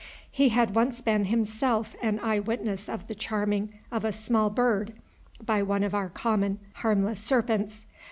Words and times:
He 0.31 0.49
had 0.49 0.73
once 0.73 0.99
been 0.99 1.25
himself 1.25 1.95
an 2.01 2.19
eyewitness 2.21 2.89
of 2.89 3.05
the 3.05 3.13
charming 3.13 3.75
of 3.91 4.03
a 4.03 4.11
small 4.11 4.49
bird 4.49 4.93
by 5.45 5.61
one 5.61 5.83
of 5.83 5.93
our 5.93 6.09
common 6.09 6.57
harmless 6.77 7.19
serpents. 7.19 7.85